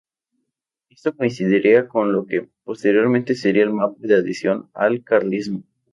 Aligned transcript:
Esto 0.89 1.15
coincidiría 1.15 1.87
con 1.87 2.11
lo 2.11 2.25
que, 2.25 2.49
posteriormente, 2.63 3.35
sería 3.35 3.61
el 3.65 3.73
mapa 3.73 3.97
de 3.99 4.15
adhesión 4.15 4.67
al 4.73 5.03
carlismo. 5.03 5.61